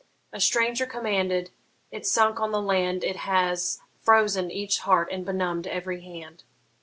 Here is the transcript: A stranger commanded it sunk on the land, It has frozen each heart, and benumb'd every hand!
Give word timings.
A 0.33 0.39
stranger 0.41 0.87
commanded 0.87 1.51
it 1.91 2.07
sunk 2.07 2.39
on 2.39 2.51
the 2.51 2.59
land, 2.59 3.03
It 3.03 3.17
has 3.17 3.81
frozen 4.01 4.49
each 4.49 4.79
heart, 4.79 5.09
and 5.11 5.23
benumb'd 5.23 5.67
every 5.67 6.01
hand! 6.01 6.43